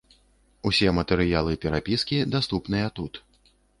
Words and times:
Усе 0.69 0.93
матэрыялы 0.99 1.53
перапіскі 1.65 2.23
даступныя 2.37 2.87
тут. 3.01 3.13